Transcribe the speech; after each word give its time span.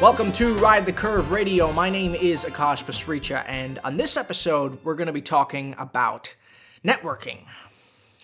Welcome 0.00 0.30
to 0.34 0.54
Ride 0.58 0.86
the 0.86 0.92
Curve 0.92 1.32
Radio. 1.32 1.72
My 1.72 1.90
name 1.90 2.14
is 2.14 2.44
Akash 2.44 2.84
Pasricha, 2.84 3.44
and 3.48 3.80
on 3.80 3.96
this 3.96 4.16
episode, 4.16 4.78
we're 4.84 4.94
going 4.94 5.08
to 5.08 5.12
be 5.12 5.20
talking 5.20 5.74
about 5.76 6.36
networking, 6.84 7.40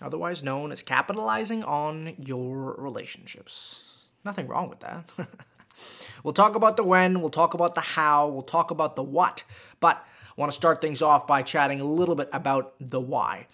otherwise 0.01 0.41
known 0.41 0.71
as 0.71 0.81
capitalizing 0.81 1.65
on 1.65 2.13
your 2.25 2.75
relationships. 2.77 3.83
Nothing 4.23 4.47
wrong 4.47 4.69
with 4.69 4.79
that. 4.79 5.11
we'll 6.23 6.33
talk 6.33 6.55
about 6.55 6.77
the 6.77 6.83
when, 6.85 7.19
we'll 7.19 7.29
talk 7.29 7.53
about 7.53 7.75
the 7.75 7.81
how, 7.81 8.29
we'll 8.29 8.41
talk 8.41 8.71
about 8.71 8.95
the 8.95 9.03
what, 9.03 9.43
but 9.81 9.97
I 9.97 10.31
want 10.39 10.49
to 10.53 10.55
start 10.55 10.79
things 10.79 11.01
off 11.01 11.27
by 11.27 11.41
chatting 11.41 11.81
a 11.81 11.85
little 11.85 12.15
bit 12.15 12.29
about 12.31 12.73
the 12.79 13.01
why. 13.01 13.47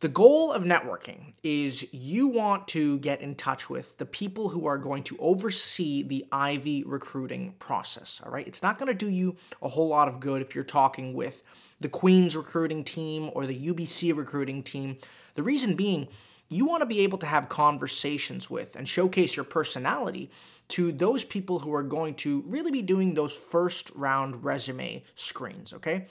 The 0.00 0.08
goal 0.08 0.52
of 0.52 0.64
networking 0.64 1.32
is 1.42 1.86
you 1.90 2.28
want 2.28 2.68
to 2.68 2.98
get 2.98 3.22
in 3.22 3.34
touch 3.34 3.70
with 3.70 3.96
the 3.96 4.04
people 4.04 4.50
who 4.50 4.66
are 4.66 4.76
going 4.76 5.02
to 5.04 5.16
oversee 5.18 6.02
the 6.02 6.26
Ivy 6.30 6.84
recruiting 6.84 7.54
process. 7.58 8.20
All 8.22 8.30
right. 8.30 8.46
It's 8.46 8.62
not 8.62 8.78
going 8.78 8.88
to 8.88 8.94
do 8.94 9.08
you 9.08 9.36
a 9.62 9.70
whole 9.70 9.88
lot 9.88 10.06
of 10.06 10.20
good 10.20 10.42
if 10.42 10.54
you're 10.54 10.64
talking 10.64 11.14
with 11.14 11.42
the 11.80 11.88
Queen's 11.88 12.36
recruiting 12.36 12.84
team 12.84 13.30
or 13.32 13.46
the 13.46 13.58
UBC 13.58 14.14
recruiting 14.14 14.62
team. 14.62 14.98
The 15.34 15.42
reason 15.42 15.76
being, 15.76 16.08
you 16.50 16.66
want 16.66 16.82
to 16.82 16.86
be 16.86 17.00
able 17.00 17.16
to 17.18 17.26
have 17.26 17.48
conversations 17.48 18.50
with 18.50 18.76
and 18.76 18.86
showcase 18.86 19.34
your 19.34 19.46
personality 19.46 20.30
to 20.68 20.92
those 20.92 21.24
people 21.24 21.60
who 21.60 21.74
are 21.74 21.82
going 21.82 22.16
to 22.16 22.44
really 22.46 22.70
be 22.70 22.82
doing 22.82 23.14
those 23.14 23.32
first 23.32 23.90
round 23.94 24.44
resume 24.44 25.02
screens. 25.14 25.72
Okay. 25.72 26.06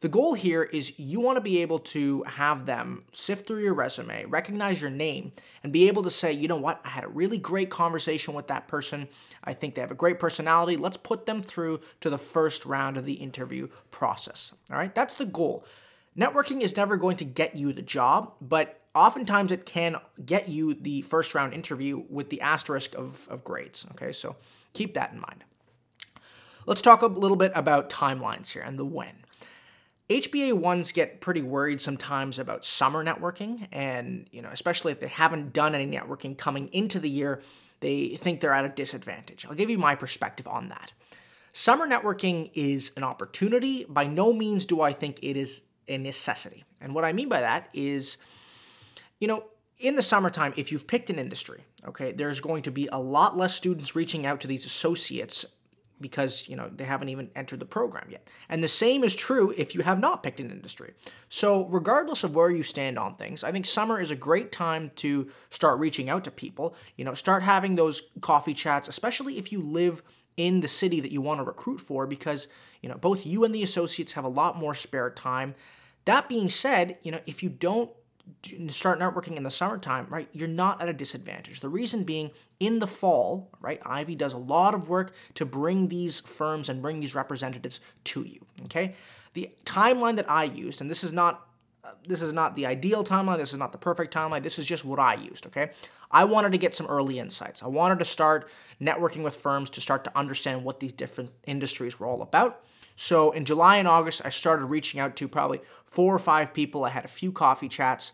The 0.00 0.08
goal 0.08 0.32
here 0.32 0.62
is 0.62 0.98
you 0.98 1.20
want 1.20 1.36
to 1.36 1.42
be 1.42 1.60
able 1.60 1.78
to 1.80 2.22
have 2.22 2.64
them 2.64 3.04
sift 3.12 3.46
through 3.46 3.62
your 3.62 3.74
resume, 3.74 4.24
recognize 4.24 4.80
your 4.80 4.90
name, 4.90 5.32
and 5.62 5.74
be 5.74 5.88
able 5.88 6.02
to 6.04 6.10
say, 6.10 6.32
you 6.32 6.48
know 6.48 6.56
what, 6.56 6.80
I 6.86 6.88
had 6.88 7.04
a 7.04 7.08
really 7.08 7.36
great 7.36 7.68
conversation 7.68 8.32
with 8.32 8.46
that 8.46 8.66
person. 8.66 9.08
I 9.44 9.52
think 9.52 9.74
they 9.74 9.82
have 9.82 9.90
a 9.90 9.96
great 9.96 10.18
personality. 10.18 10.78
Let's 10.78 10.96
put 10.96 11.26
them 11.26 11.42
through 11.42 11.80
to 12.00 12.08
the 12.08 12.16
first 12.16 12.64
round 12.64 12.96
of 12.96 13.04
the 13.04 13.12
interview 13.12 13.68
process. 13.90 14.52
All 14.70 14.78
right, 14.78 14.94
that's 14.94 15.16
the 15.16 15.26
goal. 15.26 15.66
Networking 16.16 16.62
is 16.62 16.78
never 16.78 16.96
going 16.96 17.18
to 17.18 17.24
get 17.26 17.54
you 17.54 17.74
the 17.74 17.82
job, 17.82 18.32
but 18.40 18.80
oftentimes 18.94 19.52
it 19.52 19.66
can 19.66 19.96
get 20.24 20.48
you 20.48 20.72
the 20.72 21.02
first 21.02 21.34
round 21.34 21.52
interview 21.52 22.04
with 22.08 22.30
the 22.30 22.40
asterisk 22.40 22.94
of, 22.94 23.28
of 23.30 23.44
grades. 23.44 23.84
Okay, 23.90 24.12
so 24.12 24.36
keep 24.72 24.94
that 24.94 25.12
in 25.12 25.20
mind. 25.20 25.44
Let's 26.64 26.80
talk 26.80 27.02
a 27.02 27.06
little 27.06 27.36
bit 27.36 27.52
about 27.54 27.90
timelines 27.90 28.48
here 28.52 28.62
and 28.62 28.78
the 28.78 28.84
when. 28.86 29.24
HBA 30.10 30.54
ones 30.54 30.90
get 30.90 31.20
pretty 31.20 31.40
worried 31.40 31.80
sometimes 31.80 32.40
about 32.40 32.64
summer 32.64 33.04
networking, 33.04 33.68
and 33.70 34.26
you 34.32 34.42
know, 34.42 34.48
especially 34.50 34.90
if 34.90 34.98
they 34.98 35.06
haven't 35.06 35.52
done 35.52 35.72
any 35.72 35.86
networking 35.86 36.36
coming 36.36 36.68
into 36.72 36.98
the 36.98 37.08
year, 37.08 37.40
they 37.78 38.16
think 38.16 38.40
they're 38.40 38.52
at 38.52 38.64
a 38.64 38.70
disadvantage. 38.70 39.46
I'll 39.46 39.54
give 39.54 39.70
you 39.70 39.78
my 39.78 39.94
perspective 39.94 40.48
on 40.48 40.68
that. 40.70 40.92
Summer 41.52 41.86
networking 41.86 42.50
is 42.54 42.90
an 42.96 43.04
opportunity. 43.04 43.84
By 43.88 44.06
no 44.06 44.32
means 44.32 44.66
do 44.66 44.80
I 44.80 44.92
think 44.92 45.20
it 45.22 45.36
is 45.36 45.62
a 45.86 45.96
necessity. 45.96 46.64
And 46.80 46.92
what 46.92 47.04
I 47.04 47.12
mean 47.12 47.28
by 47.28 47.40
that 47.40 47.68
is, 47.72 48.16
you 49.20 49.28
know, 49.28 49.44
in 49.78 49.94
the 49.94 50.02
summertime, 50.02 50.54
if 50.56 50.72
you've 50.72 50.88
picked 50.88 51.10
an 51.10 51.20
industry, 51.20 51.62
okay, 51.86 52.10
there's 52.10 52.40
going 52.40 52.62
to 52.62 52.72
be 52.72 52.88
a 52.88 52.98
lot 52.98 53.36
less 53.36 53.54
students 53.54 53.94
reaching 53.94 54.26
out 54.26 54.40
to 54.40 54.48
these 54.48 54.66
associates 54.66 55.44
because 56.00 56.48
you 56.48 56.56
know 56.56 56.68
they 56.68 56.84
haven't 56.84 57.08
even 57.08 57.30
entered 57.36 57.60
the 57.60 57.66
program 57.66 58.06
yet. 58.10 58.28
And 58.48 58.62
the 58.62 58.68
same 58.68 59.04
is 59.04 59.14
true 59.14 59.52
if 59.56 59.74
you 59.74 59.82
have 59.82 59.98
not 59.98 60.22
picked 60.22 60.40
an 60.40 60.50
industry. 60.50 60.94
So 61.28 61.66
regardless 61.66 62.24
of 62.24 62.34
where 62.34 62.50
you 62.50 62.62
stand 62.62 62.98
on 62.98 63.16
things, 63.16 63.44
I 63.44 63.52
think 63.52 63.66
summer 63.66 64.00
is 64.00 64.10
a 64.10 64.16
great 64.16 64.52
time 64.52 64.90
to 64.96 65.30
start 65.50 65.78
reaching 65.78 66.08
out 66.08 66.24
to 66.24 66.30
people, 66.30 66.74
you 66.96 67.04
know, 67.04 67.14
start 67.14 67.42
having 67.42 67.74
those 67.74 68.02
coffee 68.20 68.54
chats, 68.54 68.88
especially 68.88 69.38
if 69.38 69.52
you 69.52 69.60
live 69.60 70.02
in 70.36 70.60
the 70.60 70.68
city 70.68 71.00
that 71.00 71.12
you 71.12 71.20
want 71.20 71.38
to 71.38 71.44
recruit 71.44 71.80
for 71.80 72.06
because, 72.06 72.48
you 72.80 72.88
know, 72.88 72.96
both 72.96 73.26
you 73.26 73.44
and 73.44 73.54
the 73.54 73.62
associates 73.62 74.14
have 74.14 74.24
a 74.24 74.28
lot 74.28 74.56
more 74.56 74.74
spare 74.74 75.10
time. 75.10 75.54
That 76.06 76.28
being 76.28 76.48
said, 76.48 76.98
you 77.02 77.12
know, 77.12 77.20
if 77.26 77.42
you 77.42 77.50
don't 77.50 77.90
start 78.68 78.98
networking 78.98 79.36
in 79.36 79.42
the 79.42 79.50
summertime, 79.50 80.06
right, 80.08 80.28
you're 80.32 80.48
not 80.48 80.80
at 80.80 80.88
a 80.88 80.92
disadvantage. 80.92 81.60
The 81.60 81.68
reason 81.68 82.04
being, 82.04 82.30
in 82.58 82.78
the 82.78 82.86
fall, 82.86 83.50
right, 83.60 83.80
Ivy 83.84 84.14
does 84.14 84.32
a 84.32 84.38
lot 84.38 84.74
of 84.74 84.88
work 84.88 85.12
to 85.34 85.44
bring 85.44 85.88
these 85.88 86.20
firms 86.20 86.68
and 86.68 86.82
bring 86.82 87.00
these 87.00 87.14
representatives 87.14 87.80
to 88.04 88.22
you. 88.22 88.40
Okay, 88.64 88.94
the 89.34 89.50
timeline 89.64 90.16
that 90.16 90.30
I 90.30 90.44
used, 90.44 90.80
and 90.80 90.90
this 90.90 91.04
is 91.04 91.12
not 91.12 91.46
this 92.06 92.22
is 92.22 92.32
not 92.32 92.56
the 92.56 92.66
ideal 92.66 93.04
timeline. 93.04 93.38
This 93.38 93.52
is 93.52 93.58
not 93.58 93.72
the 93.72 93.78
perfect 93.78 94.12
timeline. 94.12 94.42
This 94.42 94.58
is 94.58 94.66
just 94.66 94.84
what 94.84 94.98
I 94.98 95.14
used. 95.14 95.46
Okay, 95.46 95.70
I 96.10 96.24
wanted 96.24 96.52
to 96.52 96.58
get 96.58 96.74
some 96.74 96.86
early 96.86 97.18
insights. 97.18 97.62
I 97.62 97.66
wanted 97.68 97.98
to 98.00 98.04
start 98.04 98.50
networking 98.80 99.22
with 99.22 99.36
firms 99.36 99.70
to 99.70 99.80
start 99.80 100.04
to 100.04 100.18
understand 100.18 100.64
what 100.64 100.80
these 100.80 100.92
different 100.92 101.30
industries 101.46 101.98
were 102.00 102.06
all 102.06 102.22
about. 102.22 102.64
So 102.96 103.30
in 103.30 103.44
July 103.44 103.76
and 103.76 103.88
August, 103.88 104.22
I 104.24 104.30
started 104.30 104.66
reaching 104.66 105.00
out 105.00 105.16
to 105.16 105.28
probably 105.28 105.60
four 105.84 106.14
or 106.14 106.18
five 106.18 106.52
people. 106.52 106.84
I 106.84 106.90
had 106.90 107.04
a 107.04 107.08
few 107.08 107.32
coffee 107.32 107.68
chats. 107.68 108.12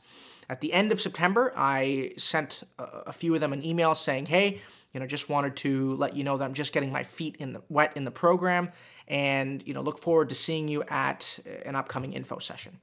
At 0.49 0.61
the 0.61 0.73
end 0.73 0.93
of 0.93 1.01
September, 1.01 1.53
I 1.57 2.13
sent 2.19 2.63
a, 2.79 3.13
few 3.13 3.35
of 3.35 3.41
them 3.41 3.53
an 3.53 3.65
email 3.65 3.95
saying, 3.95 4.27
"Hey, 4.27 4.63
you 4.93 5.01
know, 5.01 5.07
just 5.07 5.29
wanted 5.29 5.57
to 5.57 5.97
let 5.97 6.15
you 6.15 6.23
know 6.23 6.37
that 6.37 6.45
I'm 6.45 6.55
just 6.55 6.73
getting 6.73 6.93
my 6.93 7.03
feet 7.03 7.37
in 7.41 7.53
the 7.53 7.63
wet 7.69 7.97
in 7.97 8.05
the 8.05 8.13
program, 8.13 8.71
and 9.09 9.67
you 9.67 9.75
know, 9.75 9.81
look 9.81 9.99
forward 9.99 10.29
to 10.29 10.37
seeing 10.37 10.69
you 10.69 10.85
at 10.85 11.39
an 11.65 11.75
upcoming 11.75 12.13
info 12.13 12.39
session." 12.39 12.79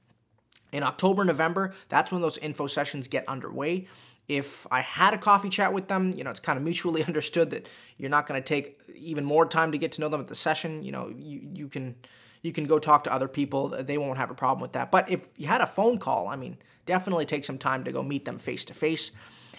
In 0.74 0.82
October, 0.82 1.24
November, 1.24 1.72
that's 1.88 2.10
when 2.10 2.20
those 2.20 2.36
info 2.36 2.66
sessions 2.66 3.06
get 3.06 3.28
underway. 3.28 3.86
If 4.26 4.66
I 4.72 4.80
had 4.80 5.14
a 5.14 5.18
coffee 5.18 5.48
chat 5.48 5.72
with 5.72 5.86
them, 5.86 6.12
you 6.16 6.24
know, 6.24 6.30
it's 6.30 6.40
kind 6.40 6.56
of 6.56 6.64
mutually 6.64 7.04
understood 7.06 7.50
that 7.50 7.68
you're 7.96 8.10
not 8.10 8.26
going 8.26 8.42
to 8.42 8.44
take 8.44 8.80
even 8.92 9.24
more 9.24 9.46
time 9.46 9.70
to 9.70 9.78
get 9.78 9.92
to 9.92 10.00
know 10.00 10.08
them 10.08 10.20
at 10.20 10.26
the 10.26 10.34
session. 10.34 10.82
You 10.82 10.90
know, 10.90 11.12
you, 11.16 11.48
you 11.54 11.68
can 11.68 11.94
you 12.42 12.52
can 12.52 12.64
go 12.64 12.80
talk 12.80 13.04
to 13.04 13.12
other 13.12 13.28
people. 13.28 13.68
They 13.68 13.98
won't 13.98 14.18
have 14.18 14.32
a 14.32 14.34
problem 14.34 14.62
with 14.62 14.72
that. 14.72 14.90
But 14.90 15.08
if 15.08 15.28
you 15.36 15.46
had 15.46 15.60
a 15.60 15.66
phone 15.66 15.98
call, 15.98 16.26
I 16.26 16.34
mean, 16.34 16.58
definitely 16.86 17.24
take 17.24 17.44
some 17.44 17.56
time 17.56 17.84
to 17.84 17.92
go 17.92 18.02
meet 18.02 18.24
them 18.24 18.38
face 18.38 18.64
to 18.64 18.74
face. 18.74 19.12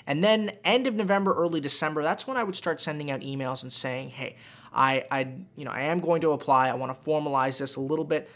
And 0.06 0.22
then 0.22 0.52
end 0.66 0.86
of 0.86 0.96
November, 0.96 1.34
early 1.34 1.62
December, 1.62 2.04
that's 2.04 2.28
when 2.28 2.36
I 2.36 2.44
would 2.44 2.56
start 2.56 2.82
sending 2.82 3.10
out 3.10 3.22
emails 3.22 3.64
and 3.64 3.72
saying, 3.72 4.10
hey, 4.10 4.36
I, 4.74 5.06
I 5.10 5.28
you 5.56 5.64
know, 5.64 5.72
I 5.72 5.84
am 5.84 6.00
going 6.00 6.20
to 6.22 6.32
apply. 6.32 6.68
I 6.68 6.74
want 6.74 6.94
to 6.94 7.02
formalize 7.02 7.58
this 7.58 7.78
a 7.78 7.82
little 7.82 8.06
bit 8.06 8.30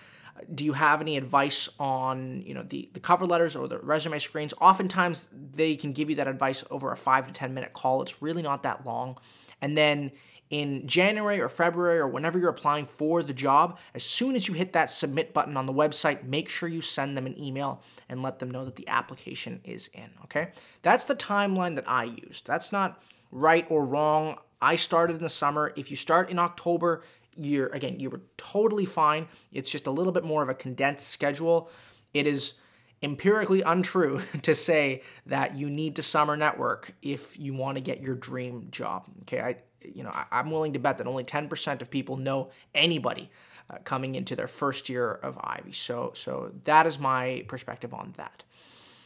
do 0.54 0.66
you 0.66 0.74
have 0.74 1.02
any 1.02 1.18
advice 1.18 1.70
on 1.80 2.42
you 2.46 2.54
know 2.54 2.64
the, 2.64 2.90
the 2.94 3.00
cover 3.00 3.26
letters 3.26 3.56
or 3.56 3.68
the 3.68 3.80
resume 3.80 4.20
screens? 4.20 4.54
Oftentimes 4.62 5.28
they 5.32 5.76
can 5.76 5.94
give 5.94 6.10
you 6.10 6.16
that 6.18 6.28
advice 6.28 6.64
over 6.72 6.92
a 6.92 6.98
five 6.98 7.28
to 7.28 7.34
ten 7.34 7.54
minute 7.54 7.74
call. 7.74 8.02
It's 8.02 8.22
really 8.22 8.42
not 8.42 8.64
that 8.64 8.86
long. 8.86 9.18
And 9.62 9.78
then 9.78 10.12
in 10.50 10.88
january 10.88 11.40
or 11.40 11.48
february 11.48 12.00
or 12.00 12.08
whenever 12.08 12.40
you're 12.40 12.50
applying 12.50 12.84
for 12.84 13.22
the 13.22 13.36
job 13.36 13.78
as 13.94 14.04
soon 14.04 14.36
as 14.36 14.48
you 14.48 14.56
hit 14.56 14.74
that 14.74 14.90
submit 14.90 15.32
button 15.32 15.56
on 15.56 15.68
the 15.68 15.72
website 15.72 16.24
make 16.24 16.50
sure 16.50 16.68
you 16.68 16.82
send 16.82 17.16
them 17.16 17.28
an 17.28 17.40
email 17.40 17.84
and 18.10 18.24
let 18.24 18.40
them 18.40 18.50
know 18.50 18.66
that 18.66 18.76
the 18.76 18.88
application 18.88 19.62
is 19.64 19.92
in 19.94 20.10
okay? 20.24 20.50
That's 20.82 21.06
the 21.06 21.14
timeline 21.14 21.76
that 21.76 21.88
i 21.88 22.06
used 22.06 22.48
that's 22.48 22.72
not 22.72 23.00
right 23.32 23.66
or 23.70 23.86
wrong. 23.86 24.38
I 24.62 24.76
started 24.76 25.18
in 25.18 25.24
the 25.24 25.30
summer. 25.30 25.74
If 25.76 25.90
you 25.90 25.98
start 25.98 26.30
in 26.30 26.40
October, 26.40 27.04
you're 27.40 27.68
again 27.68 28.00
you 28.00 28.10
were 28.10 28.22
totally 28.38 28.86
fine. 28.86 29.28
It's 29.52 29.70
just 29.70 29.88
a 29.88 29.92
little 29.92 30.12
bit 30.12 30.24
more 30.24 30.44
of 30.44 30.50
a 30.50 30.54
condensed 30.54 31.08
schedule. 31.08 31.70
It 32.14 32.28
is 32.28 32.56
empirically 33.02 33.62
untrue 33.62 34.22
to 34.42 34.54
say 34.54 35.02
that 35.26 35.56
you 35.56 35.70
need 35.70 35.96
to 35.96 36.02
summer 36.02 36.36
network 36.36 36.92
if 37.02 37.40
you 37.40 37.54
want 37.54 37.78
to 37.78 37.82
get 37.82 38.02
your 38.02 38.16
dream 38.16 38.68
job 38.72 39.06
okay? 39.22 39.42
I 39.42 39.56
you 39.82 40.04
know 40.04 40.12
I, 40.12 40.40
am 40.40 40.52
willing 40.52 40.74
to 40.74 40.80
bet 40.80 40.98
that 40.98 41.08
only 41.08 41.24
10% 41.24 41.82
of 41.82 41.90
people 41.90 42.18
know 42.18 42.50
anybody 42.76 43.30
uh, 43.70 43.78
coming 43.84 44.16
into 44.16 44.36
their 44.36 44.48
first 44.48 44.90
year 44.90 45.12
of 45.12 45.38
ivy. 45.42 45.72
So 45.72 46.12
so 46.14 46.52
that 46.64 46.86
is 46.86 47.00
my 47.00 47.46
perspective 47.48 47.94
on 47.94 48.14
that. 48.18 48.44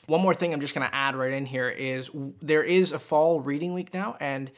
One 0.07 0.21
more 0.21 0.33
thing 0.33 0.53
i'm 0.53 0.59
just 0.59 0.75
going 0.75 0.87
to 0.87 0.93
add 0.93 1.15
right 1.15 1.31
in 1.31 1.45
here 1.45 1.69
is 1.69 2.09
there 2.41 2.63
is 2.63 2.91
a 2.91 2.99
fall 2.99 3.39
reading 3.39 3.73
week 3.73 3.93
now 3.93 4.17
and 4.19 4.51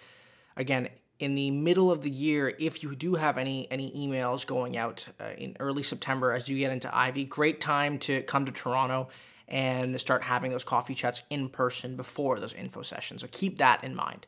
again 0.57 0.89
in 1.19 1.35
the 1.35 1.51
middle 1.51 1.91
of 1.91 2.01
the 2.01 2.09
year, 2.09 2.53
if 2.59 2.83
you 2.83 2.95
do 2.95 3.15
have 3.15 3.38
any 3.38 3.71
any 3.71 3.91
emails 3.91 4.45
going 4.45 4.77
out 4.77 5.07
uh, 5.19 5.29
in 5.38 5.56
early 5.59 5.83
September 5.83 6.31
as 6.31 6.50
you 6.50 6.57
get 6.57 6.71
into 6.71 6.94
Ivy, 6.95 7.25
great 7.25 7.62
time 7.62 8.00
to 8.00 8.21
come 8.23 8.45
to 8.45 8.51
Toronto 8.51 9.09
and 9.47 10.00
start 10.00 10.23
having 10.23 10.51
those 10.51 10.63
coffee 10.63 10.95
chats 10.95 11.21
in 11.29 11.50
person 11.50 11.95
before 11.95 12.39
those 12.39 12.53
info 12.53 12.81
sessions. 12.81 13.21
So 13.21 13.27
keep 13.31 13.59
that 13.59 13.83
in 13.83 13.95
mind. 13.95 14.25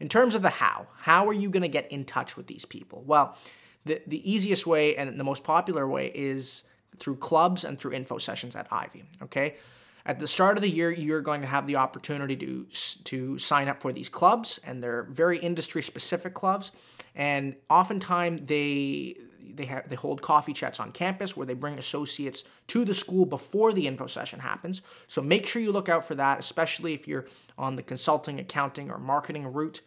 In 0.00 0.08
terms 0.08 0.34
of 0.34 0.42
the 0.42 0.50
how, 0.50 0.88
how 0.98 1.28
are 1.28 1.32
you 1.32 1.48
going 1.48 1.62
to 1.62 1.68
get 1.68 1.90
in 1.92 2.04
touch 2.04 2.36
with 2.36 2.48
these 2.48 2.64
people? 2.64 3.04
Well, 3.06 3.36
the, 3.84 4.02
the 4.06 4.30
easiest 4.30 4.66
way 4.66 4.96
and 4.96 5.18
the 5.18 5.24
most 5.24 5.44
popular 5.44 5.86
way 5.86 6.10
is 6.12 6.64
through 6.98 7.16
clubs 7.16 7.64
and 7.64 7.78
through 7.78 7.92
info 7.92 8.18
sessions 8.18 8.56
at 8.56 8.66
Ivy. 8.70 9.04
Okay, 9.22 9.56
at 10.04 10.18
the 10.18 10.26
start 10.26 10.56
of 10.56 10.62
the 10.62 10.68
year, 10.68 10.90
you're 10.90 11.20
going 11.20 11.40
to 11.42 11.46
have 11.46 11.66
the 11.66 11.76
opportunity 11.76 12.36
to, 12.36 12.66
to 13.04 13.38
sign 13.38 13.68
up 13.68 13.80
for 13.80 13.92
these 13.92 14.08
clubs, 14.08 14.58
and 14.64 14.82
they're 14.82 15.04
very 15.04 15.38
industry 15.38 15.82
specific 15.82 16.34
clubs. 16.34 16.72
And 17.14 17.56
oftentimes, 17.68 18.42
they 18.42 19.16
they 19.54 19.64
have 19.66 19.88
they 19.88 19.96
hold 19.96 20.22
coffee 20.22 20.52
chats 20.52 20.80
on 20.80 20.92
campus 20.92 21.36
where 21.36 21.46
they 21.46 21.54
bring 21.54 21.78
associates 21.78 22.44
to 22.68 22.84
the 22.84 22.94
school 22.94 23.26
before 23.26 23.72
the 23.72 23.86
info 23.86 24.06
session 24.06 24.40
happens. 24.40 24.82
So 25.06 25.20
make 25.20 25.46
sure 25.46 25.60
you 25.60 25.72
look 25.72 25.88
out 25.88 26.04
for 26.04 26.14
that, 26.14 26.38
especially 26.38 26.94
if 26.94 27.06
you're 27.06 27.26
on 27.58 27.76
the 27.76 27.82
consulting, 27.82 28.40
accounting, 28.40 28.90
or 28.90 28.98
marketing 28.98 29.52
route. 29.52 29.82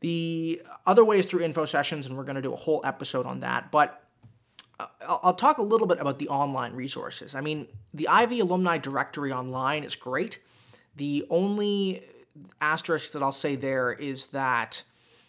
The 0.00 0.62
other 0.86 1.04
ways 1.04 1.26
through 1.26 1.40
info 1.40 1.66
sessions, 1.66 2.06
and 2.06 2.16
we're 2.16 2.24
going 2.24 2.36
to 2.36 2.42
do 2.42 2.54
a 2.54 2.56
whole 2.56 2.80
episode 2.84 3.26
on 3.26 3.40
that, 3.40 3.70
but 3.70 4.02
I'll 5.06 5.34
talk 5.34 5.58
a 5.58 5.62
little 5.62 5.86
bit 5.86 6.00
about 6.00 6.18
the 6.18 6.28
online 6.28 6.74
resources. 6.74 7.34
I 7.34 7.40
mean, 7.40 7.66
the 7.94 8.08
Ivy 8.08 8.40
Alumni 8.40 8.78
Directory 8.78 9.32
online 9.32 9.84
is 9.84 9.96
great. 9.96 10.40
The 10.96 11.26
only 11.30 12.04
asterisk 12.60 13.12
that 13.12 13.22
I'll 13.22 13.32
say 13.32 13.56
there 13.56 13.92
is 13.92 14.28
that, 14.28 14.82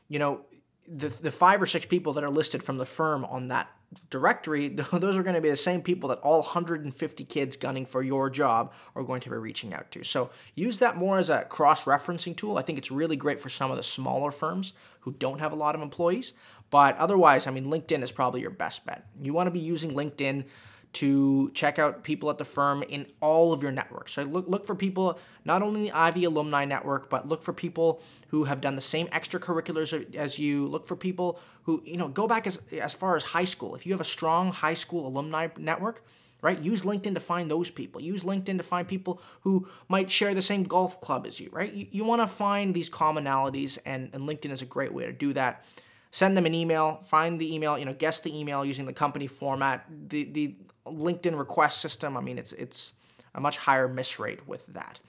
you 0.07 0.19
know, 0.19 0.41
the, 0.87 1.07
the 1.07 1.31
five 1.31 1.61
or 1.61 1.65
six 1.65 1.85
people 1.85 2.13
that 2.13 2.23
are 2.23 2.29
listed 2.29 2.63
from 2.63 2.77
the 2.77 2.85
firm 2.85 3.25
on 3.25 3.47
that 3.49 3.69
directory, 4.09 4.67
those 4.91 5.17
are 5.17 5.23
going 5.23 5.35
to 5.35 5.41
be 5.41 5.49
the 5.49 5.55
same 5.55 5.81
people 5.81 6.09
that 6.09 6.19
all 6.19 6.41
150 6.41 7.25
kids 7.25 7.55
gunning 7.55 7.85
for 7.85 8.01
your 8.01 8.29
job 8.29 8.73
are 8.95 9.03
going 9.03 9.21
to 9.21 9.29
be 9.29 9.35
reaching 9.35 9.73
out 9.73 9.91
to. 9.91 10.03
So 10.03 10.29
use 10.55 10.79
that 10.79 10.97
more 10.97 11.19
as 11.19 11.29
a 11.29 11.43
cross 11.43 11.85
referencing 11.85 12.35
tool. 12.35 12.57
I 12.57 12.61
think 12.61 12.77
it's 12.77 12.91
really 12.91 13.15
great 13.15 13.39
for 13.39 13.49
some 13.49 13.71
of 13.71 13.77
the 13.77 13.83
smaller 13.83 14.31
firms 14.31 14.73
who 15.01 15.13
don't 15.13 15.39
have 15.39 15.51
a 15.51 15.55
lot 15.55 15.75
of 15.75 15.81
employees. 15.81 16.33
But 16.71 16.97
otherwise, 16.97 17.45
I 17.45 17.51
mean, 17.51 17.65
LinkedIn 17.65 18.01
is 18.01 18.11
probably 18.11 18.41
your 18.41 18.49
best 18.49 18.85
bet. 18.85 19.05
You 19.21 19.33
want 19.33 19.47
to 19.47 19.51
be 19.51 19.59
using 19.59 19.91
LinkedIn 19.91 20.45
to 20.93 21.49
check 21.51 21.79
out 21.79 22.03
people 22.03 22.29
at 22.29 22.37
the 22.37 22.45
firm 22.45 22.83
in 22.83 23.05
all 23.21 23.53
of 23.53 23.61
your 23.63 23.71
networks. 23.71 24.13
So 24.13 24.23
look 24.23 24.47
look 24.47 24.65
for 24.65 24.75
people 24.75 25.19
not 25.45 25.61
only 25.61 25.81
in 25.81 25.85
the 25.85 25.91
Ivy 25.91 26.25
alumni 26.25 26.65
network, 26.65 27.09
but 27.09 27.27
look 27.27 27.43
for 27.43 27.53
people 27.53 28.01
who 28.27 28.45
have 28.45 28.59
done 28.61 28.75
the 28.75 28.81
same 28.81 29.07
extracurriculars 29.07 30.15
as 30.15 30.39
you. 30.39 30.67
Look 30.67 30.85
for 30.85 30.95
people 30.95 31.39
who 31.63 31.81
you 31.85 31.97
know 31.97 32.07
go 32.07 32.27
back 32.27 32.47
as 32.47 32.59
as 32.79 32.93
far 32.93 33.15
as 33.15 33.23
high 33.23 33.45
school. 33.45 33.75
If 33.75 33.85
you 33.85 33.93
have 33.93 34.01
a 34.01 34.05
strong 34.05 34.51
high 34.51 34.73
school 34.73 35.07
alumni 35.07 35.47
network, 35.57 36.03
right? 36.41 36.59
Use 36.59 36.83
LinkedIn 36.83 37.13
to 37.13 37.21
find 37.21 37.49
those 37.49 37.71
people. 37.71 38.01
Use 38.01 38.23
LinkedIn 38.23 38.57
to 38.57 38.63
find 38.63 38.85
people 38.87 39.21
who 39.41 39.67
might 39.87 40.11
share 40.11 40.33
the 40.33 40.41
same 40.41 40.63
golf 40.63 40.99
club 40.99 41.25
as 41.25 41.39
you, 41.39 41.49
right? 41.51 41.71
You, 41.71 41.87
you 41.91 42.03
want 42.03 42.21
to 42.21 42.27
find 42.27 42.73
these 42.73 42.89
commonalities, 42.89 43.77
and, 43.85 44.09
and 44.13 44.27
LinkedIn 44.27 44.51
is 44.51 44.61
a 44.61 44.65
great 44.65 44.93
way 44.93 45.05
to 45.05 45.13
do 45.13 45.33
that 45.33 45.63
send 46.11 46.35
them 46.35 46.45
an 46.45 46.53
email, 46.53 46.99
find 47.03 47.39
the 47.39 47.53
email, 47.53 47.77
you 47.77 47.85
know, 47.85 47.93
guess 47.93 48.19
the 48.19 48.37
email 48.37 48.63
using 48.63 48.85
the 48.85 48.93
company 48.93 49.27
format. 49.27 49.85
The 50.09 50.25
the 50.25 50.55
LinkedIn 50.85 51.37
request 51.37 51.79
system, 51.79 52.17
I 52.17 52.21
mean, 52.21 52.37
it's 52.37 52.51
it's 52.53 52.93
a 53.33 53.41
much 53.41 53.57
higher 53.57 53.87
miss 53.87 54.19
rate 54.19 54.47
with 54.47 54.65
that. 54.67 54.99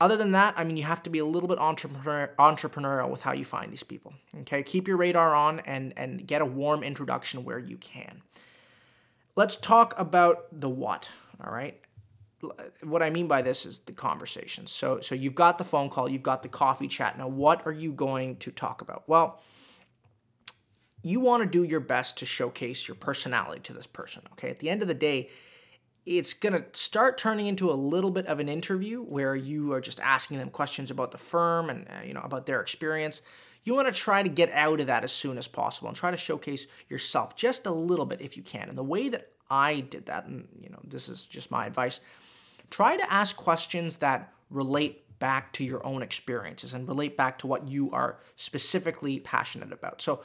Other 0.00 0.16
than 0.16 0.32
that, 0.32 0.54
I 0.56 0.64
mean, 0.64 0.76
you 0.76 0.84
have 0.84 1.02
to 1.04 1.10
be 1.10 1.18
a 1.18 1.24
little 1.24 1.48
bit 1.48 1.58
entrepreneur, 1.58 2.32
entrepreneurial 2.38 3.10
with 3.10 3.20
how 3.20 3.32
you 3.32 3.44
find 3.44 3.72
these 3.72 3.82
people. 3.82 4.14
Okay, 4.40 4.62
keep 4.62 4.88
your 4.88 4.96
radar 4.96 5.34
on 5.34 5.60
and 5.60 5.92
and 5.96 6.26
get 6.26 6.40
a 6.40 6.46
warm 6.46 6.82
introduction 6.82 7.44
where 7.44 7.58
you 7.58 7.76
can. 7.76 8.22
Let's 9.36 9.56
talk 9.56 9.94
about 9.98 10.46
the 10.52 10.68
what. 10.68 11.08
All 11.44 11.52
right. 11.52 11.78
What 12.84 13.02
I 13.02 13.10
mean 13.10 13.26
by 13.26 13.42
this 13.42 13.66
is 13.66 13.80
the 13.80 13.92
conversation. 13.92 14.66
So 14.66 15.00
so 15.00 15.14
you've 15.14 15.34
got 15.34 15.58
the 15.58 15.64
phone 15.64 15.90
call, 15.90 16.08
you've 16.08 16.22
got 16.22 16.42
the 16.42 16.48
coffee 16.48 16.88
chat. 16.88 17.18
Now, 17.18 17.28
what 17.28 17.66
are 17.66 17.72
you 17.72 17.92
going 17.92 18.36
to 18.36 18.52
talk 18.52 18.80
about? 18.80 19.02
Well 19.06 19.40
you 21.02 21.20
want 21.20 21.42
to 21.42 21.48
do 21.48 21.64
your 21.64 21.80
best 21.80 22.18
to 22.18 22.26
showcase 22.26 22.88
your 22.88 22.94
personality 22.94 23.60
to 23.62 23.72
this 23.72 23.86
person. 23.86 24.22
Okay. 24.32 24.50
At 24.50 24.58
the 24.58 24.70
end 24.70 24.82
of 24.82 24.88
the 24.88 24.94
day, 24.94 25.30
it's 26.06 26.32
going 26.32 26.54
to 26.54 26.64
start 26.72 27.18
turning 27.18 27.46
into 27.46 27.70
a 27.70 27.74
little 27.74 28.10
bit 28.10 28.26
of 28.26 28.40
an 28.40 28.48
interview 28.48 29.02
where 29.02 29.36
you 29.36 29.72
are 29.72 29.80
just 29.80 30.00
asking 30.00 30.38
them 30.38 30.48
questions 30.48 30.90
about 30.90 31.10
the 31.10 31.18
firm 31.18 31.68
and 31.68 31.86
uh, 31.88 32.02
you 32.04 32.14
know 32.14 32.22
about 32.22 32.46
their 32.46 32.60
experience. 32.60 33.22
You 33.64 33.74
want 33.74 33.88
to 33.88 33.92
try 33.92 34.22
to 34.22 34.28
get 34.28 34.50
out 34.52 34.80
of 34.80 34.86
that 34.86 35.04
as 35.04 35.12
soon 35.12 35.36
as 35.36 35.46
possible 35.46 35.88
and 35.88 35.96
try 35.96 36.10
to 36.10 36.16
showcase 36.16 36.66
yourself 36.88 37.36
just 37.36 37.66
a 37.66 37.70
little 37.70 38.06
bit 38.06 38.22
if 38.22 38.36
you 38.36 38.42
can. 38.42 38.70
And 38.70 38.78
the 38.78 38.84
way 38.84 39.10
that 39.10 39.28
I 39.50 39.80
did 39.80 40.06
that, 40.06 40.24
and 40.24 40.48
you 40.62 40.70
know, 40.70 40.78
this 40.84 41.08
is 41.10 41.26
just 41.26 41.50
my 41.50 41.66
advice, 41.66 42.00
try 42.70 42.96
to 42.96 43.12
ask 43.12 43.36
questions 43.36 43.96
that 43.96 44.32
relate 44.50 45.04
back 45.18 45.52
to 45.52 45.64
your 45.64 45.84
own 45.84 46.02
experiences 46.02 46.72
and 46.72 46.88
relate 46.88 47.16
back 47.16 47.38
to 47.40 47.46
what 47.46 47.68
you 47.68 47.90
are 47.90 48.18
specifically 48.36 49.18
passionate 49.20 49.72
about. 49.72 50.00
So 50.00 50.20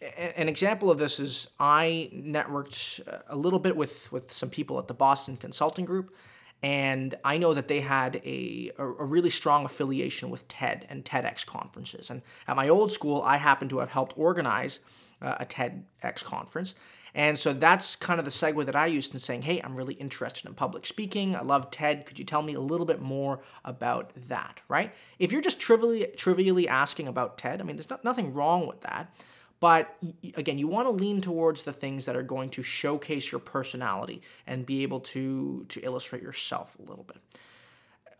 an 0.00 0.48
example 0.48 0.90
of 0.90 0.98
this 0.98 1.20
is 1.20 1.48
I 1.58 2.10
networked 2.14 3.00
a 3.28 3.36
little 3.36 3.58
bit 3.58 3.76
with, 3.76 4.10
with 4.12 4.30
some 4.30 4.48
people 4.48 4.78
at 4.78 4.88
the 4.88 4.94
Boston 4.94 5.36
Consulting 5.36 5.84
Group, 5.84 6.14
and 6.62 7.14
I 7.24 7.38
know 7.38 7.54
that 7.54 7.68
they 7.68 7.80
had 7.80 8.16
a, 8.16 8.70
a, 8.78 8.84
really 8.84 9.30
strong 9.30 9.64
affiliation 9.64 10.28
with 10.28 10.46
TED 10.46 10.86
and 10.90 11.04
TEDx 11.04 11.46
conferences. 11.46 12.10
And 12.10 12.20
at 12.46 12.54
my 12.54 12.68
old 12.68 12.92
school, 12.92 13.22
I 13.22 13.38
happen 13.38 13.68
to 13.70 13.78
have 13.78 13.88
helped 13.88 14.18
organize 14.18 14.80
uh, 15.22 15.36
a 15.40 15.46
TEDx 15.46 16.22
conference. 16.22 16.74
And 17.14 17.38
so 17.38 17.52
that's 17.52 17.96
kind 17.96 18.18
of 18.20 18.24
the 18.24 18.30
segue 18.30 18.64
that 18.66 18.76
I 18.76 18.86
used 18.86 19.14
in 19.14 19.20
saying, 19.20 19.42
hey, 19.42 19.60
I'm 19.60 19.74
really 19.74 19.94
interested 19.94 20.46
in 20.46 20.54
public 20.54 20.86
speaking. 20.86 21.34
I 21.34 21.40
love 21.40 21.70
TED. 21.70 22.06
Could 22.06 22.18
you 22.18 22.24
tell 22.24 22.42
me 22.42 22.54
a 22.54 22.60
little 22.60 22.86
bit 22.86 23.00
more 23.00 23.40
about 23.64 24.12
that, 24.28 24.60
right? 24.68 24.94
If 25.18 25.32
you're 25.32 25.40
just 25.40 25.60
trivially, 25.60 26.06
trivially 26.16 26.68
asking 26.68 27.08
about 27.08 27.38
TED, 27.38 27.60
I 27.60 27.64
mean, 27.64 27.76
there's 27.76 27.90
not, 27.90 28.04
nothing 28.04 28.32
wrong 28.34 28.66
with 28.66 28.82
that. 28.82 29.12
But 29.60 29.94
again, 30.34 30.58
you 30.58 30.66
want 30.66 30.88
to 30.88 30.90
lean 30.90 31.20
towards 31.20 31.62
the 31.62 31.72
things 31.72 32.06
that 32.06 32.16
are 32.16 32.22
going 32.22 32.48
to 32.50 32.62
showcase 32.62 33.30
your 33.30 33.40
personality 33.40 34.22
and 34.46 34.64
be 34.64 34.82
able 34.82 35.00
to 35.00 35.66
to 35.68 35.80
illustrate 35.80 36.22
yourself 36.22 36.76
a 36.78 36.82
little 36.82 37.04
bit. 37.04 37.18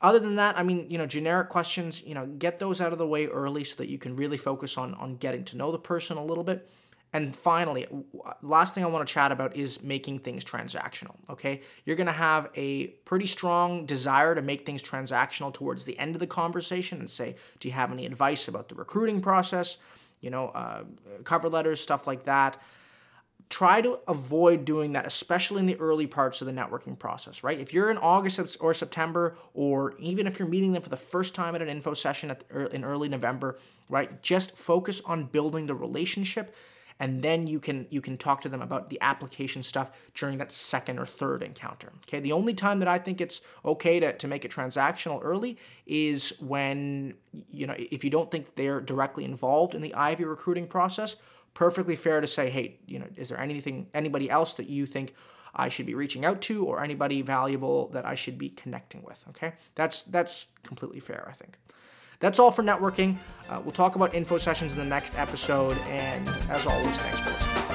Other 0.02 0.19
than 0.19 0.37
that, 0.37 0.58
I 0.58 0.62
mean, 0.62 0.87
you 0.90 0.96
know, 0.96 1.06
generic 1.06 1.48
questions, 1.48 2.02
you 2.02 2.14
know, 2.14 2.26
get 2.26 2.58
those 2.58 2.81
out 2.81 2.92
of 2.92 2.98
the 2.98 3.06
way 3.06 3.26
early 3.26 3.64
so 3.64 3.76
that 3.76 3.88
you 3.88 3.98
can 3.98 4.16
really 4.16 4.38
focus 4.38 4.78
on 4.78 4.94
on 4.94 5.16
getting 5.16 5.44
to 5.46 5.56
know 5.56 5.72
the 5.72 5.78
person 5.78 6.16
a 6.19 6.25
little 6.25 6.44
bit. 6.44 6.69
And 7.12 7.34
finally, 7.34 7.88
last 8.40 8.75
thing 8.75 8.84
I 8.84 8.86
want 8.86 9.06
to 9.06 9.12
chat 9.12 9.32
about 9.32 9.56
is 9.56 9.82
making 9.82 10.20
things 10.20 10.44
transactional. 10.44 11.16
Okay. 11.28 11.62
You're 11.84 11.96
going 11.96 12.06
to 12.06 12.12
have 12.12 12.50
a 12.54 12.88
pretty 13.04 13.26
strong 13.26 13.84
desire 13.84 14.34
to 14.34 14.43
make 14.43 14.64
things 14.64 14.82
transactional 14.82 15.52
towards 15.52 15.84
the 15.84 15.98
end 15.98 16.14
of 16.14 16.20
the 16.20 16.26
conversation 16.26 17.00
and 17.00 17.10
say, 17.10 17.34
Do 17.58 17.69
you 17.69 17.75
have 17.75 17.90
any 17.90 18.06
advice 18.06 18.46
about 18.46 18.69
the 18.69 18.76
recruiting 18.76 19.20
process? 19.20 19.78
You 20.20 20.31
know, 20.31 20.49
uh, 20.49 20.84
cover 21.25 21.49
letters, 21.49 21.81
stuff 21.81 22.06
like 22.06 22.25
that. 22.25 22.61
Try 23.49 23.81
to 23.81 23.99
avoid 24.06 24.64
doing 24.64 24.93
that, 24.93 25.06
especially 25.06 25.58
in 25.58 25.67
the 25.67 25.76
early 25.81 26.06
parts 26.06 26.40
of 26.40 26.46
the 26.46 26.52
networking 26.52 26.96
process, 26.96 27.43
right? 27.43 27.58
If 27.58 27.75
you're 27.75 27.90
in 27.90 27.99
August 27.99 28.56
or 28.61 28.72
September, 28.75 29.37
or 29.55 29.96
even 29.99 30.28
if 30.28 30.38
you're 30.38 30.46
meeting 30.46 30.72
them 30.72 30.82
for 30.82 30.88
the 30.88 30.96
first 30.96 31.34
time 31.34 31.56
at 31.56 31.62
an 31.62 31.69
info 31.69 31.93
session 31.94 32.31
at, 32.31 32.44
in 32.72 32.84
early 32.84 33.08
November, 33.08 33.58
right? 33.88 34.22
Just 34.22 34.56
focus 34.56 35.02
on 35.05 35.25
building 35.25 35.67
the 35.67 35.75
relationship 35.75 36.55
and 37.00 37.23
then 37.23 37.47
you 37.47 37.58
can 37.58 37.87
you 37.91 38.00
can 38.00 38.17
talk 38.17 38.43
to 38.43 38.49
them 38.49 38.62
about 38.62 38.91
the 38.91 38.99
application 39.00 39.62
stuff 39.62 39.91
during 40.14 40.38
that 40.38 40.52
second 40.52 40.99
or 40.99 41.06
third 41.06 41.43
encounter 41.43 41.93
okay 42.06 42.20
the 42.20 42.31
only 42.31 42.55
time 42.55 42.79
that 42.79 42.87
i 42.87 42.99
think 42.99 43.20
it's 43.20 43.41
okay 43.64 43.99
to, 43.99 44.12
to 44.19 44.29
make 44.29 44.44
it 44.44 44.50
transactional 44.52 45.19
early 45.23 45.56
is 45.87 46.35
when 46.41 47.14
you 47.51 47.67
know 47.67 47.74
if 47.77 48.05
you 48.05 48.10
don't 48.10 48.31
think 48.31 48.55
they're 48.55 48.81
directly 48.81 49.24
involved 49.24 49.74
in 49.74 49.82
the 49.82 49.94
Ivy 49.94 50.24
recruiting 50.24 50.69
process 50.69 51.17
perfectly 51.55 51.96
fair 51.96 52.20
to 52.20 52.27
say 52.27 52.48
hey 52.51 52.79
you 52.86 52.98
know 52.98 53.06
is 53.17 53.31
there 53.31 53.41
anything 53.41 53.89
anybody 53.94 54.31
else 54.31 54.55
that 54.55 54.69
you 54.69 54.86
think 54.86 55.15
I 55.53 55.69
should 55.69 55.86
be 55.86 55.96
reaching 55.96 56.24
out 56.24 56.41
to 56.43 56.65
or 56.65 56.81
anybody 56.81 57.22
valuable 57.22 57.89
that 57.89 58.06
I 58.06 58.15
should 58.15 58.39
be 58.39 58.51
connecting 58.51 59.03
with. 59.03 59.24
Okay, 59.31 59.55
that's 59.74 60.05
that's 60.05 60.48
completely 60.63 61.01
fair, 61.01 61.27
I 61.29 61.32
think. 61.32 61.58
That's 62.20 62.39
all 62.39 62.50
for 62.50 62.62
networking. 62.62 63.17
Uh, 63.48 63.60
we'll 63.65 63.72
talk 63.72 63.96
about 63.96 64.15
info 64.15 64.39
sessions 64.39 64.72
in 64.72 64.79
the 64.79 64.84
next 64.84 65.19
episode. 65.19 65.77
And 65.89 66.29
as 66.50 66.67
always, 66.67 66.96
thanks 66.98 67.20
for 67.20 67.31
listening. 67.31 67.69